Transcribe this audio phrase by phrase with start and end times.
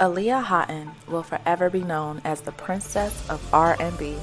[0.00, 4.16] Aaliyah Haughton will forever be known as the princess of R&B.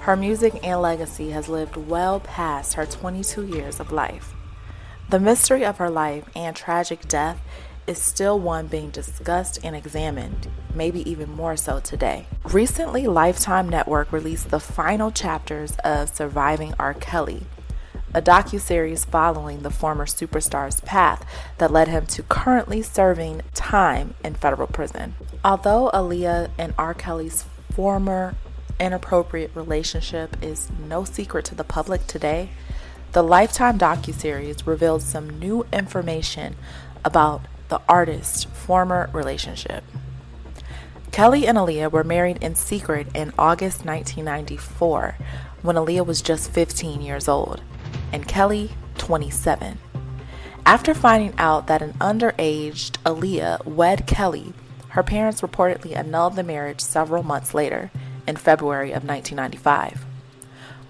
[0.00, 4.34] Her music and legacy has lived well past her 22 years of life.
[5.08, 7.40] The mystery of her life and tragic death
[7.86, 12.26] is still one being discussed and examined, maybe even more so today.
[12.44, 16.92] Recently, Lifetime Network released the final chapters of Surviving R.
[16.92, 17.44] Kelly,
[18.14, 21.26] a docu-series following the former superstar's path
[21.58, 25.14] that led him to currently serving time in federal prison.
[25.44, 26.94] Although Aaliyah and R.
[26.94, 28.34] Kelly's former
[28.78, 32.50] inappropriate relationship is no secret to the public today,
[33.12, 36.56] the Lifetime docu-series revealed some new information
[37.04, 39.84] about the artist's former relationship.
[41.10, 45.16] Kelly and Aaliyah were married in secret in August 1994
[45.60, 47.62] when Aaliyah was just 15 years old
[48.12, 49.78] and Kelly 27.
[50.64, 54.52] After finding out that an underaged Aaliyah wed Kelly,
[54.90, 57.90] her parents reportedly annulled the marriage several months later
[58.26, 60.04] in February of 1995.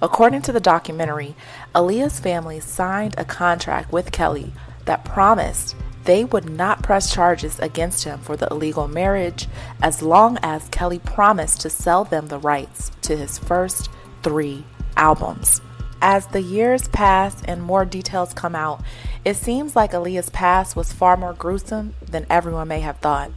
[0.03, 1.37] According to the documentary,
[1.75, 4.53] Aaliyah's family signed a contract with Kelly
[4.85, 9.47] that promised they would not press charges against him for the illegal marriage
[9.81, 13.89] as long as Kelly promised to sell them the rights to his first
[14.23, 14.65] three
[14.97, 15.61] albums.
[16.05, 18.83] As the years pass and more details come out,
[19.25, 23.31] it seems like Aaliyah's past was far more gruesome than everyone may have thought.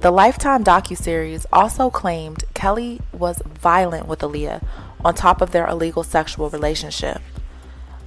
[0.00, 4.62] The Lifetime docuseries also claimed Kelly was violent with Aaliyah
[5.02, 7.22] on top of their illegal sexual relationship.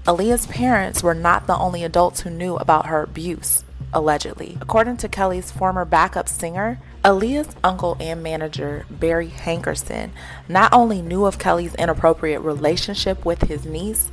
[0.06, 4.60] Aaliyah's parents were not the only adults who knew about her abuse allegedly.
[4.62, 10.12] According to Kelly's former backup singer, Aaliyah's uncle and manager, Barry Hankerson,
[10.48, 14.12] not only knew of Kelly's inappropriate relationship with his niece,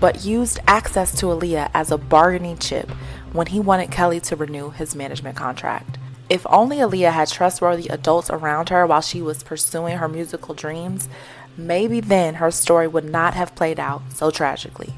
[0.00, 2.90] but used access to Aaliyah as a bargaining chip
[3.32, 5.96] when he wanted Kelly to renew his management contract.
[6.28, 11.08] If only Aaliyah had trustworthy adults around her while she was pursuing her musical dreams,
[11.56, 14.94] maybe then her story would not have played out so tragically.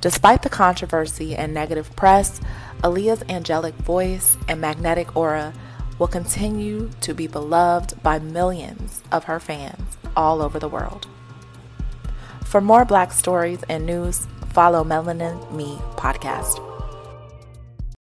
[0.00, 2.40] Despite the controversy and negative press,
[2.82, 5.52] Aaliyah's angelic voice and magnetic aura
[6.00, 11.06] will continue to be beloved by millions of her fans all over the world.
[12.46, 16.69] For more black stories and news, follow Melanin Me podcast.